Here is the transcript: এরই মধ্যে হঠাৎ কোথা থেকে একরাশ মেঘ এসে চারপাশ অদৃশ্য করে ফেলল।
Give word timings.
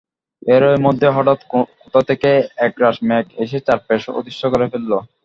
এরই 0.47 0.77
মধ্যে 0.85 1.07
হঠাৎ 1.09 1.39
কোথা 1.81 2.01
থেকে 2.09 2.29
একরাশ 2.67 2.95
মেঘ 3.07 3.25
এসে 3.43 3.57
চারপাশ 3.67 4.01
অদৃশ্য 4.11 4.43
করে 4.53 4.65
ফেলল। 4.71 4.91